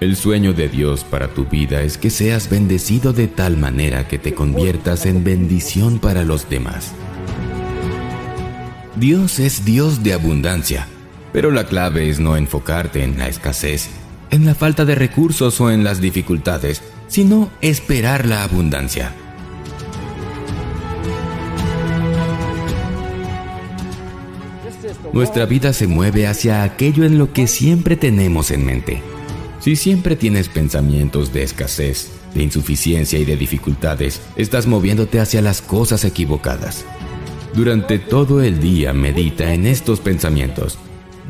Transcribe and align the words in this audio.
El 0.00 0.16
sueño 0.16 0.54
de 0.54 0.70
Dios 0.70 1.04
para 1.04 1.28
tu 1.28 1.44
vida 1.44 1.82
es 1.82 1.98
que 1.98 2.08
seas 2.08 2.48
bendecido 2.48 3.12
de 3.12 3.28
tal 3.28 3.58
manera 3.58 4.08
que 4.08 4.18
te 4.18 4.32
conviertas 4.32 5.04
en 5.04 5.24
bendición 5.24 5.98
para 5.98 6.24
los 6.24 6.48
demás. 6.48 6.92
Dios 8.96 9.38
es 9.38 9.66
Dios 9.66 10.02
de 10.02 10.14
abundancia, 10.14 10.88
pero 11.34 11.50
la 11.50 11.66
clave 11.66 12.08
es 12.08 12.18
no 12.18 12.38
enfocarte 12.38 13.04
en 13.04 13.18
la 13.18 13.28
escasez, 13.28 13.90
en 14.30 14.46
la 14.46 14.54
falta 14.54 14.86
de 14.86 14.94
recursos 14.94 15.60
o 15.60 15.70
en 15.70 15.84
las 15.84 16.00
dificultades, 16.00 16.82
sino 17.06 17.50
esperar 17.60 18.24
la 18.24 18.42
abundancia. 18.42 19.12
Nuestra 25.12 25.44
vida 25.44 25.74
se 25.74 25.86
mueve 25.86 26.26
hacia 26.26 26.62
aquello 26.62 27.04
en 27.04 27.18
lo 27.18 27.34
que 27.34 27.46
siempre 27.46 27.96
tenemos 27.96 28.50
en 28.50 28.64
mente. 28.64 29.02
Si 29.60 29.76
siempre 29.76 30.16
tienes 30.16 30.48
pensamientos 30.48 31.34
de 31.34 31.42
escasez, 31.42 32.10
de 32.34 32.42
insuficiencia 32.42 33.18
y 33.18 33.26
de 33.26 33.36
dificultades, 33.36 34.22
estás 34.36 34.66
moviéndote 34.66 35.20
hacia 35.20 35.42
las 35.42 35.60
cosas 35.60 36.06
equivocadas. 36.06 36.86
Durante 37.54 37.98
todo 37.98 38.42
el 38.42 38.58
día 38.58 38.94
medita 38.94 39.52
en 39.52 39.66
estos 39.66 40.00
pensamientos. 40.00 40.78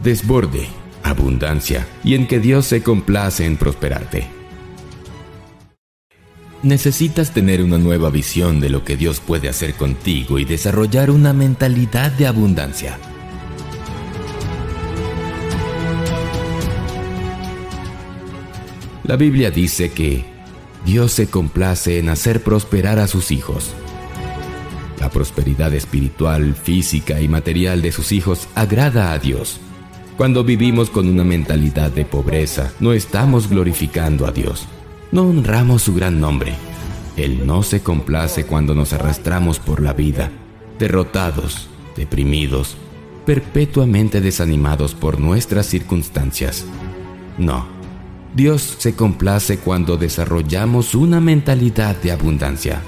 Desborde, 0.04 0.68
abundancia 1.02 1.88
y 2.04 2.14
en 2.14 2.28
que 2.28 2.38
Dios 2.38 2.66
se 2.66 2.84
complace 2.84 3.46
en 3.46 3.56
prosperarte. 3.56 4.28
Necesitas 6.62 7.32
tener 7.32 7.62
una 7.64 7.78
nueva 7.78 8.10
visión 8.10 8.60
de 8.60 8.68
lo 8.68 8.84
que 8.84 8.96
Dios 8.96 9.18
puede 9.18 9.48
hacer 9.48 9.74
contigo 9.74 10.38
y 10.38 10.44
desarrollar 10.44 11.10
una 11.10 11.32
mentalidad 11.32 12.12
de 12.12 12.28
abundancia. 12.28 12.96
La 19.10 19.16
Biblia 19.16 19.50
dice 19.50 19.90
que 19.90 20.24
Dios 20.86 21.10
se 21.10 21.26
complace 21.26 21.98
en 21.98 22.10
hacer 22.10 22.44
prosperar 22.44 23.00
a 23.00 23.08
sus 23.08 23.32
hijos. 23.32 23.72
La 25.00 25.10
prosperidad 25.10 25.74
espiritual, 25.74 26.54
física 26.54 27.20
y 27.20 27.26
material 27.26 27.82
de 27.82 27.90
sus 27.90 28.12
hijos 28.12 28.46
agrada 28.54 29.10
a 29.10 29.18
Dios. 29.18 29.58
Cuando 30.16 30.44
vivimos 30.44 30.90
con 30.90 31.08
una 31.08 31.24
mentalidad 31.24 31.90
de 31.90 32.04
pobreza, 32.04 32.70
no 32.78 32.92
estamos 32.92 33.50
glorificando 33.50 34.28
a 34.28 34.30
Dios. 34.30 34.68
No 35.10 35.22
honramos 35.22 35.82
su 35.82 35.92
gran 35.92 36.20
nombre. 36.20 36.54
Él 37.16 37.44
no 37.44 37.64
se 37.64 37.82
complace 37.82 38.46
cuando 38.46 38.76
nos 38.76 38.92
arrastramos 38.92 39.58
por 39.58 39.82
la 39.82 39.92
vida, 39.92 40.30
derrotados, 40.78 41.66
deprimidos, 41.96 42.76
perpetuamente 43.26 44.20
desanimados 44.20 44.94
por 44.94 45.18
nuestras 45.18 45.66
circunstancias. 45.66 46.64
No. 47.38 47.79
Dios 48.34 48.76
se 48.78 48.94
complace 48.94 49.58
cuando 49.58 49.96
desarrollamos 49.96 50.94
una 50.94 51.20
mentalidad 51.20 51.96
de 51.96 52.12
abundancia. 52.12 52.80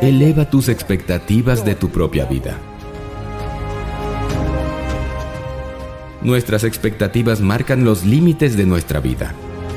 Eleva 0.00 0.50
tus 0.50 0.68
expectativas 0.68 1.64
de 1.64 1.74
tu 1.76 1.90
propia 1.90 2.24
vida. 2.24 2.56
Nuestras 6.22 6.64
expectativas 6.64 7.40
marcan 7.40 7.84
los 7.84 8.04
límites 8.04 8.56
de 8.56 8.66
nuestra 8.66 8.98
vida. 9.00 9.34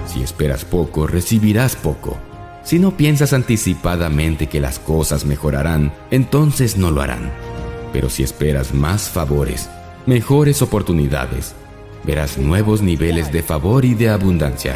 Si 0.08 0.24
esperas 0.24 0.66
poco, 0.66 1.06
recibirás 1.06 1.76
poco. 1.76 2.18
Si 2.64 2.80
no 2.80 2.92
piensas 2.96 3.34
anticipadamente 3.34 4.48
que 4.48 4.60
las 4.60 4.80
cosas 4.80 5.26
mejorarán, 5.26 5.92
entonces 6.12 6.78
no 6.78 6.92
lo 6.92 7.02
harán. 7.02 7.32
Pero 7.92 8.10
si 8.10 8.24
esperas 8.24 8.74
más 8.74 9.10
favores, 9.10 9.70
mejores 10.06 10.62
oportunidades, 10.62 11.56
verás 12.04 12.38
nuevos 12.38 12.82
niveles 12.82 13.32
de 13.32 13.44
favor 13.44 13.84
y 13.86 13.94
de 13.94 14.10
abundancia. 14.10 14.76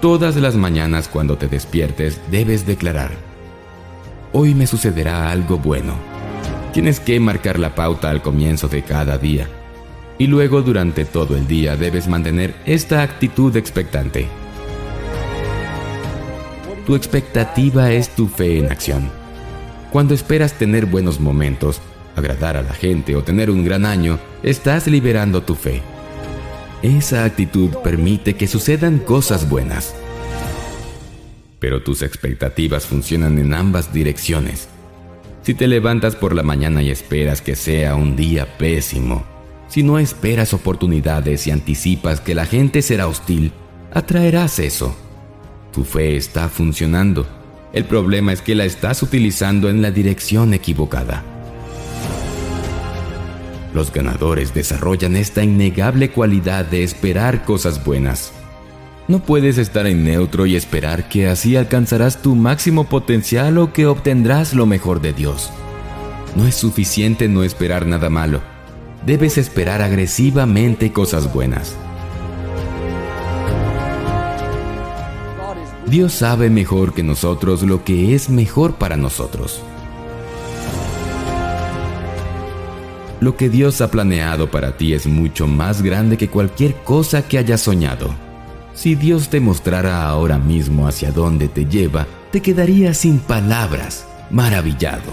Todas 0.00 0.36
las 0.36 0.56
mañanas 0.56 1.08
cuando 1.08 1.38
te 1.38 1.48
despiertes 1.48 2.20
debes 2.30 2.66
declarar, 2.66 3.12
hoy 4.32 4.54
me 4.54 4.66
sucederá 4.66 5.30
algo 5.30 5.58
bueno. 5.58 5.94
Tienes 6.72 7.00
que 7.00 7.20
marcar 7.20 7.58
la 7.58 7.74
pauta 7.74 8.10
al 8.10 8.22
comienzo 8.22 8.68
de 8.68 8.82
cada 8.82 9.18
día 9.18 9.48
y 10.18 10.26
luego 10.26 10.62
durante 10.62 11.04
todo 11.04 11.36
el 11.36 11.46
día 11.46 11.76
debes 11.76 12.08
mantener 12.08 12.54
esta 12.64 13.02
actitud 13.02 13.56
expectante. 13.56 14.41
Tu 16.86 16.96
expectativa 16.96 17.92
es 17.92 18.08
tu 18.08 18.26
fe 18.26 18.58
en 18.58 18.72
acción. 18.72 19.08
Cuando 19.92 20.14
esperas 20.14 20.54
tener 20.54 20.86
buenos 20.86 21.20
momentos, 21.20 21.80
agradar 22.16 22.56
a 22.56 22.62
la 22.62 22.74
gente 22.74 23.14
o 23.14 23.22
tener 23.22 23.50
un 23.50 23.64
gran 23.64 23.86
año, 23.86 24.18
estás 24.42 24.88
liberando 24.88 25.42
tu 25.42 25.54
fe. 25.54 25.80
Esa 26.82 27.24
actitud 27.24 27.70
permite 27.84 28.34
que 28.34 28.48
sucedan 28.48 28.98
cosas 28.98 29.48
buenas. 29.48 29.94
Pero 31.60 31.84
tus 31.84 32.02
expectativas 32.02 32.86
funcionan 32.86 33.38
en 33.38 33.54
ambas 33.54 33.92
direcciones. 33.92 34.68
Si 35.42 35.54
te 35.54 35.68
levantas 35.68 36.16
por 36.16 36.34
la 36.34 36.42
mañana 36.42 36.82
y 36.82 36.90
esperas 36.90 37.40
que 37.40 37.54
sea 37.54 37.94
un 37.94 38.16
día 38.16 38.58
pésimo, 38.58 39.24
si 39.68 39.84
no 39.84 40.00
esperas 40.00 40.52
oportunidades 40.52 41.46
y 41.46 41.52
anticipas 41.52 42.20
que 42.20 42.34
la 42.34 42.46
gente 42.46 42.82
será 42.82 43.06
hostil, 43.06 43.52
atraerás 43.92 44.58
eso. 44.58 44.96
Tu 45.72 45.84
fe 45.84 46.16
está 46.16 46.48
funcionando. 46.48 47.26
El 47.72 47.84
problema 47.86 48.32
es 48.32 48.42
que 48.42 48.54
la 48.54 48.64
estás 48.64 49.02
utilizando 49.02 49.70
en 49.70 49.80
la 49.80 49.90
dirección 49.90 50.52
equivocada. 50.52 51.24
Los 53.72 53.90
ganadores 53.90 54.52
desarrollan 54.52 55.16
esta 55.16 55.42
innegable 55.42 56.10
cualidad 56.10 56.66
de 56.66 56.84
esperar 56.84 57.44
cosas 57.44 57.82
buenas. 57.82 58.32
No 59.08 59.20
puedes 59.20 59.56
estar 59.56 59.86
en 59.86 60.04
neutro 60.04 60.44
y 60.44 60.56
esperar 60.56 61.08
que 61.08 61.26
así 61.26 61.56
alcanzarás 61.56 62.20
tu 62.20 62.34
máximo 62.34 62.84
potencial 62.84 63.56
o 63.58 63.72
que 63.72 63.86
obtendrás 63.86 64.52
lo 64.52 64.66
mejor 64.66 65.00
de 65.00 65.14
Dios. 65.14 65.50
No 66.36 66.46
es 66.46 66.54
suficiente 66.54 67.28
no 67.28 67.44
esperar 67.44 67.86
nada 67.86 68.10
malo. 68.10 68.42
Debes 69.06 69.38
esperar 69.38 69.80
agresivamente 69.80 70.92
cosas 70.92 71.32
buenas. 71.32 71.74
Dios 75.86 76.12
sabe 76.12 76.48
mejor 76.48 76.94
que 76.94 77.02
nosotros 77.02 77.62
lo 77.62 77.84
que 77.84 78.14
es 78.14 78.30
mejor 78.30 78.74
para 78.76 78.96
nosotros. 78.96 79.60
Lo 83.20 83.36
que 83.36 83.48
Dios 83.48 83.80
ha 83.80 83.90
planeado 83.90 84.50
para 84.50 84.76
ti 84.76 84.94
es 84.94 85.06
mucho 85.06 85.46
más 85.46 85.82
grande 85.82 86.16
que 86.16 86.28
cualquier 86.28 86.74
cosa 86.84 87.26
que 87.26 87.38
hayas 87.38 87.62
soñado. 87.62 88.14
Si 88.74 88.94
Dios 88.94 89.28
te 89.28 89.40
mostrara 89.40 90.06
ahora 90.06 90.38
mismo 90.38 90.86
hacia 90.86 91.10
dónde 91.10 91.48
te 91.48 91.66
lleva, 91.66 92.06
te 92.30 92.40
quedarías 92.40 92.98
sin 92.98 93.18
palabras, 93.18 94.06
maravillado. 94.30 95.12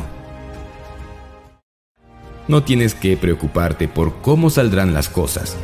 No 2.48 2.64
tienes 2.64 2.94
que 2.96 3.18
preocuparte 3.18 3.88
por 3.88 4.22
cómo 4.22 4.50
saldrán 4.50 4.94
las 4.94 5.10
cosas. 5.10 5.58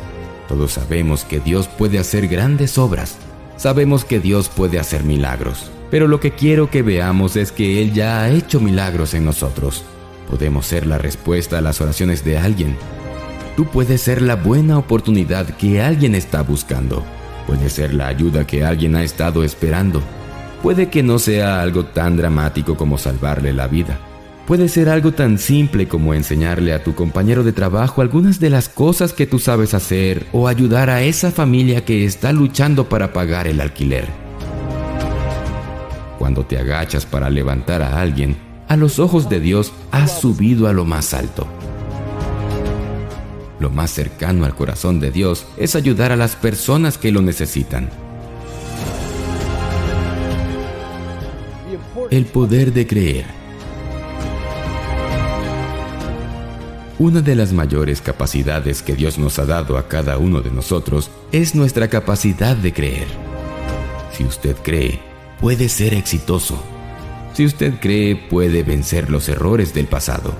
Todos 0.48 0.72
sabemos 0.72 1.24
que 1.24 1.40
Dios 1.40 1.68
puede 1.68 1.98
hacer 1.98 2.28
grandes 2.28 2.76
obras 2.76 3.16
Sabemos 3.56 4.04
que 4.04 4.20
Dios 4.20 4.48
puede 4.48 4.78
hacer 4.78 5.02
milagros, 5.02 5.70
pero 5.90 6.08
lo 6.08 6.20
que 6.20 6.32
quiero 6.32 6.70
que 6.70 6.82
veamos 6.82 7.36
es 7.36 7.52
que 7.52 7.82
Él 7.82 7.94
ya 7.94 8.20
ha 8.20 8.30
hecho 8.30 8.60
milagros 8.60 9.14
en 9.14 9.24
nosotros. 9.24 9.82
Podemos 10.28 10.66
ser 10.66 10.86
la 10.86 10.98
respuesta 10.98 11.58
a 11.58 11.60
las 11.62 11.80
oraciones 11.80 12.22
de 12.22 12.36
alguien. 12.36 12.76
Tú 13.56 13.64
puedes 13.64 14.02
ser 14.02 14.20
la 14.20 14.36
buena 14.36 14.76
oportunidad 14.76 15.46
que 15.56 15.80
alguien 15.80 16.14
está 16.14 16.42
buscando. 16.42 17.02
Puede 17.46 17.70
ser 17.70 17.94
la 17.94 18.08
ayuda 18.08 18.46
que 18.46 18.64
alguien 18.64 18.94
ha 18.96 19.02
estado 19.02 19.42
esperando. 19.42 20.02
Puede 20.62 20.90
que 20.90 21.02
no 21.02 21.18
sea 21.18 21.62
algo 21.62 21.86
tan 21.86 22.16
dramático 22.16 22.76
como 22.76 22.98
salvarle 22.98 23.54
la 23.54 23.68
vida, 23.68 23.98
Puede 24.46 24.68
ser 24.68 24.88
algo 24.88 25.10
tan 25.10 25.38
simple 25.38 25.88
como 25.88 26.14
enseñarle 26.14 26.72
a 26.72 26.84
tu 26.84 26.94
compañero 26.94 27.42
de 27.42 27.52
trabajo 27.52 28.00
algunas 28.00 28.38
de 28.38 28.48
las 28.48 28.68
cosas 28.68 29.12
que 29.12 29.26
tú 29.26 29.40
sabes 29.40 29.74
hacer 29.74 30.24
o 30.32 30.46
ayudar 30.46 30.88
a 30.88 31.02
esa 31.02 31.32
familia 31.32 31.84
que 31.84 32.04
está 32.04 32.32
luchando 32.32 32.88
para 32.88 33.12
pagar 33.12 33.48
el 33.48 33.60
alquiler. 33.60 34.06
Cuando 36.16 36.46
te 36.46 36.58
agachas 36.58 37.04
para 37.06 37.28
levantar 37.28 37.82
a 37.82 38.00
alguien, 38.00 38.36
a 38.68 38.76
los 38.76 39.00
ojos 39.00 39.28
de 39.28 39.40
Dios 39.40 39.72
has 39.90 40.20
subido 40.20 40.68
a 40.68 40.72
lo 40.72 40.84
más 40.84 41.12
alto. 41.12 41.48
Lo 43.58 43.70
más 43.70 43.90
cercano 43.90 44.44
al 44.44 44.54
corazón 44.54 45.00
de 45.00 45.10
Dios 45.10 45.44
es 45.56 45.74
ayudar 45.74 46.12
a 46.12 46.16
las 46.16 46.36
personas 46.36 46.98
que 46.98 47.10
lo 47.10 47.20
necesitan. 47.20 47.90
El 52.12 52.26
poder 52.26 52.72
de 52.72 52.86
creer. 52.86 53.45
Una 56.98 57.20
de 57.20 57.34
las 57.34 57.52
mayores 57.52 58.00
capacidades 58.00 58.82
que 58.82 58.94
Dios 58.94 59.18
nos 59.18 59.38
ha 59.38 59.44
dado 59.44 59.76
a 59.76 59.86
cada 59.86 60.16
uno 60.16 60.40
de 60.40 60.50
nosotros 60.50 61.10
es 61.30 61.54
nuestra 61.54 61.88
capacidad 61.88 62.56
de 62.56 62.72
creer. 62.72 63.06
Si 64.12 64.24
usted 64.24 64.56
cree, 64.62 65.00
puede 65.38 65.68
ser 65.68 65.92
exitoso. 65.92 66.58
Si 67.34 67.44
usted 67.44 67.74
cree, 67.80 68.16
puede 68.16 68.62
vencer 68.62 69.10
los 69.10 69.28
errores 69.28 69.74
del 69.74 69.88
pasado. 69.88 70.32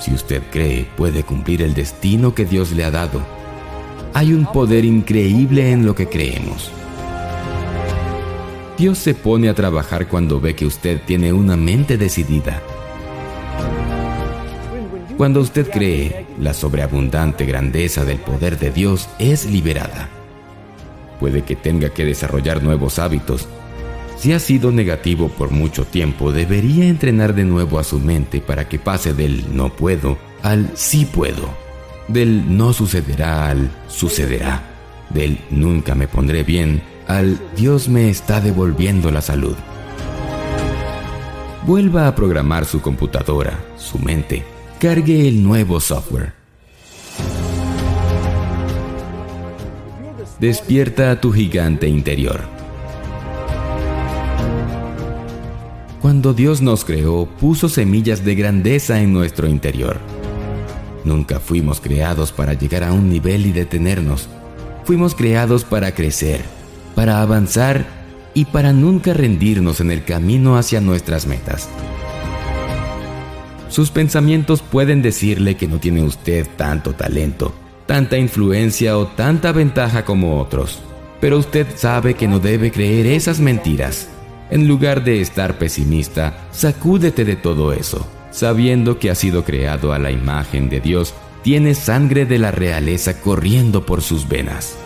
Si 0.00 0.12
usted 0.12 0.42
cree, 0.50 0.88
puede 0.96 1.22
cumplir 1.22 1.62
el 1.62 1.72
destino 1.72 2.34
que 2.34 2.44
Dios 2.44 2.72
le 2.72 2.82
ha 2.82 2.90
dado. 2.90 3.22
Hay 4.12 4.32
un 4.32 4.44
poder 4.50 4.84
increíble 4.84 5.70
en 5.70 5.86
lo 5.86 5.94
que 5.94 6.08
creemos. 6.08 6.72
Dios 8.76 8.98
se 8.98 9.14
pone 9.14 9.48
a 9.48 9.54
trabajar 9.54 10.08
cuando 10.08 10.40
ve 10.40 10.56
que 10.56 10.66
usted 10.66 11.00
tiene 11.06 11.32
una 11.32 11.56
mente 11.56 11.96
decidida. 11.96 12.60
Cuando 15.16 15.40
usted 15.40 15.70
cree, 15.70 16.26
la 16.38 16.52
sobreabundante 16.52 17.46
grandeza 17.46 18.04
del 18.04 18.18
poder 18.18 18.58
de 18.58 18.70
Dios 18.70 19.08
es 19.18 19.46
liberada. 19.46 20.10
Puede 21.18 21.42
que 21.42 21.56
tenga 21.56 21.88
que 21.88 22.04
desarrollar 22.04 22.62
nuevos 22.62 22.98
hábitos. 22.98 23.48
Si 24.18 24.34
ha 24.34 24.38
sido 24.38 24.72
negativo 24.72 25.28
por 25.30 25.50
mucho 25.50 25.86
tiempo, 25.86 26.32
debería 26.32 26.86
entrenar 26.86 27.34
de 27.34 27.44
nuevo 27.44 27.78
a 27.78 27.84
su 27.84 27.98
mente 27.98 28.42
para 28.42 28.68
que 28.68 28.78
pase 28.78 29.14
del 29.14 29.56
no 29.56 29.70
puedo 29.70 30.18
al 30.42 30.70
sí 30.74 31.06
puedo, 31.06 31.48
del 32.08 32.56
no 32.56 32.74
sucederá 32.74 33.48
al 33.48 33.70
sucederá, 33.88 34.62
del 35.08 35.38
nunca 35.50 35.94
me 35.94 36.08
pondré 36.08 36.42
bien 36.42 36.82
al 37.08 37.40
Dios 37.56 37.88
me 37.88 38.10
está 38.10 38.40
devolviendo 38.40 39.10
la 39.10 39.22
salud. 39.22 39.56
Vuelva 41.64 42.06
a 42.06 42.14
programar 42.14 42.64
su 42.64 42.80
computadora, 42.80 43.58
su 43.76 43.98
mente. 43.98 44.55
Cargue 44.78 45.26
el 45.26 45.42
nuevo 45.42 45.80
software. 45.80 46.34
Despierta 50.38 51.10
a 51.12 51.18
tu 51.18 51.32
gigante 51.32 51.88
interior. 51.88 52.42
Cuando 56.02 56.34
Dios 56.34 56.60
nos 56.60 56.84
creó, 56.84 57.24
puso 57.24 57.70
semillas 57.70 58.22
de 58.22 58.34
grandeza 58.34 59.00
en 59.00 59.14
nuestro 59.14 59.48
interior. 59.48 59.98
Nunca 61.04 61.40
fuimos 61.40 61.80
creados 61.80 62.30
para 62.30 62.52
llegar 62.52 62.84
a 62.84 62.92
un 62.92 63.08
nivel 63.08 63.46
y 63.46 63.52
detenernos. 63.52 64.28
Fuimos 64.84 65.14
creados 65.14 65.64
para 65.64 65.94
crecer, 65.94 66.42
para 66.94 67.22
avanzar 67.22 67.86
y 68.34 68.44
para 68.44 68.74
nunca 68.74 69.14
rendirnos 69.14 69.80
en 69.80 69.90
el 69.90 70.04
camino 70.04 70.58
hacia 70.58 70.82
nuestras 70.82 71.26
metas. 71.26 71.70
Sus 73.76 73.90
pensamientos 73.90 74.62
pueden 74.62 75.02
decirle 75.02 75.58
que 75.58 75.68
no 75.68 75.78
tiene 75.78 76.02
usted 76.02 76.46
tanto 76.56 76.94
talento, 76.94 77.52
tanta 77.84 78.16
influencia 78.16 78.96
o 78.96 79.06
tanta 79.06 79.52
ventaja 79.52 80.02
como 80.06 80.40
otros, 80.40 80.80
pero 81.20 81.36
usted 81.36 81.66
sabe 81.76 82.14
que 82.14 82.26
no 82.26 82.38
debe 82.38 82.70
creer 82.70 83.04
esas 83.04 83.38
mentiras. 83.38 84.08
En 84.48 84.66
lugar 84.66 85.04
de 85.04 85.20
estar 85.20 85.58
pesimista, 85.58 86.48
sacúdete 86.52 87.26
de 87.26 87.36
todo 87.36 87.74
eso, 87.74 88.06
sabiendo 88.30 88.98
que 88.98 89.10
ha 89.10 89.14
sido 89.14 89.44
creado 89.44 89.92
a 89.92 89.98
la 89.98 90.10
imagen 90.10 90.70
de 90.70 90.80
Dios, 90.80 91.12
tiene 91.42 91.74
sangre 91.74 92.24
de 92.24 92.38
la 92.38 92.52
realeza 92.52 93.20
corriendo 93.20 93.84
por 93.84 94.00
sus 94.00 94.26
venas. 94.26 94.78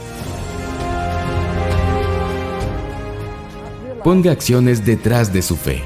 ponga 4.03 4.33
acciones 4.33 4.85
detrás 4.85 5.33
de 5.33 5.43
su 5.43 5.57
fe. 5.57 5.85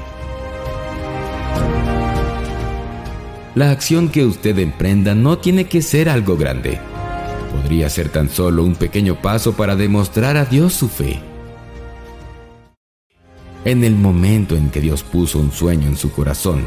La 3.55 3.71
acción 3.71 4.09
que 4.09 4.25
usted 4.25 4.59
emprenda 4.59 5.15
no 5.15 5.37
tiene 5.37 5.65
que 5.65 5.81
ser 5.81 6.09
algo 6.09 6.37
grande. 6.37 6.79
Podría 7.51 7.89
ser 7.89 8.09
tan 8.09 8.29
solo 8.29 8.63
un 8.63 8.75
pequeño 8.75 9.21
paso 9.21 9.53
para 9.53 9.75
demostrar 9.75 10.37
a 10.37 10.45
Dios 10.45 10.73
su 10.73 10.89
fe. 10.89 11.21
En 13.63 13.83
el 13.83 13.95
momento 13.95 14.55
en 14.55 14.69
que 14.69 14.81
Dios 14.81 15.01
puso 15.01 15.39
un 15.39 15.51
sueño 15.51 15.87
en 15.87 15.97
su 15.97 16.11
corazón, 16.11 16.63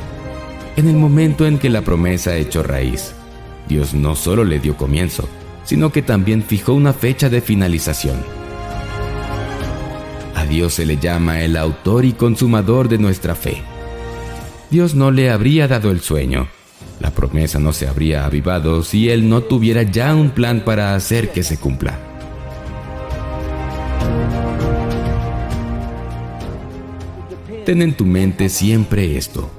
en 0.76 0.88
el 0.88 0.96
momento 0.96 1.46
en 1.46 1.58
que 1.58 1.68
la 1.68 1.82
promesa 1.82 2.36
echó 2.36 2.62
raíz, 2.62 3.12
Dios 3.68 3.94
no 3.94 4.16
solo 4.16 4.44
le 4.44 4.58
dio 4.58 4.76
comienzo, 4.76 5.28
sino 5.64 5.92
que 5.92 6.02
también 6.02 6.42
fijó 6.42 6.72
una 6.72 6.92
fecha 6.92 7.28
de 7.28 7.40
finalización. 7.40 8.16
Dios 10.48 10.74
se 10.74 10.86
le 10.86 10.96
llama 10.96 11.42
el 11.42 11.56
autor 11.56 12.04
y 12.04 12.12
consumador 12.12 12.88
de 12.88 12.98
nuestra 12.98 13.34
fe. 13.34 13.62
Dios 14.70 14.94
no 14.94 15.10
le 15.10 15.30
habría 15.30 15.68
dado 15.68 15.90
el 15.90 16.00
sueño. 16.00 16.48
La 17.00 17.10
promesa 17.10 17.58
no 17.58 17.72
se 17.72 17.86
habría 17.86 18.24
avivado 18.24 18.82
si 18.82 19.08
Él 19.10 19.28
no 19.28 19.42
tuviera 19.42 19.82
ya 19.82 20.14
un 20.14 20.30
plan 20.30 20.62
para 20.64 20.94
hacer 20.94 21.30
que 21.30 21.42
se 21.42 21.56
cumpla. 21.56 21.98
Ten 27.64 27.82
en 27.82 27.94
tu 27.94 28.06
mente 28.06 28.48
siempre 28.48 29.16
esto. 29.16 29.50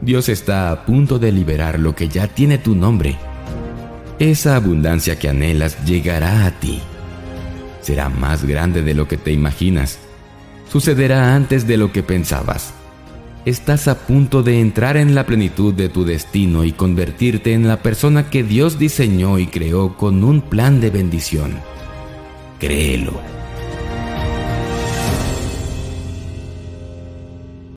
Dios 0.00 0.28
está 0.28 0.70
a 0.70 0.84
punto 0.84 1.18
de 1.18 1.32
liberar 1.32 1.78
lo 1.78 1.94
que 1.94 2.08
ya 2.08 2.26
tiene 2.26 2.58
tu 2.58 2.74
nombre. 2.74 3.16
Esa 4.18 4.56
abundancia 4.56 5.18
que 5.18 5.28
anhelas 5.28 5.84
llegará 5.84 6.46
a 6.46 6.50
ti. 6.60 6.80
Será 7.80 8.08
más 8.08 8.44
grande 8.44 8.82
de 8.82 8.94
lo 8.94 9.06
que 9.06 9.16
te 9.16 9.32
imaginas 9.32 9.98
sucederá 10.74 11.36
antes 11.36 11.68
de 11.68 11.76
lo 11.76 11.92
que 11.92 12.02
pensabas. 12.02 12.74
Estás 13.44 13.88
a 13.88 14.06
punto 14.06 14.42
de 14.42 14.58
entrar 14.58 14.96
en 14.96 15.14
la 15.14 15.26
plenitud 15.26 15.74
de 15.74 15.90
tu 15.90 16.06
destino 16.06 16.64
y 16.64 16.72
convertirte 16.72 17.52
en 17.52 17.68
la 17.68 17.82
persona 17.82 18.30
que 18.30 18.42
Dios 18.42 18.78
diseñó 18.78 19.38
y 19.38 19.46
creó 19.46 19.98
con 19.98 20.24
un 20.24 20.40
plan 20.40 20.80
de 20.80 20.88
bendición. 20.88 21.58
Créelo. 22.58 23.43